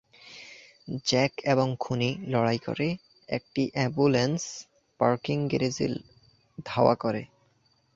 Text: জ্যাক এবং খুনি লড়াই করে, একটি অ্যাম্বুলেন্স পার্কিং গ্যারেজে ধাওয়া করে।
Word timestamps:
জ্যাক 1.05 1.33
এবং 1.43 1.67
খুনি 1.79 2.09
লড়াই 2.27 2.59
করে, 2.59 2.87
একটি 3.29 3.63
অ্যাম্বুলেন্স 3.73 4.41
পার্কিং 4.99 5.37
গ্যারেজে 5.47 5.87
ধাওয়া 6.65 6.95
করে। 6.95 7.21